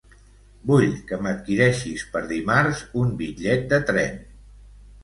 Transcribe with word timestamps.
Vull 0.71 0.87
que 1.11 1.19
m'adquireixis 1.25 2.07
per 2.17 2.25
dimarts 2.35 2.83
un 3.05 3.17
bitllet 3.21 3.71
de 3.77 3.83
tren. 3.93 4.23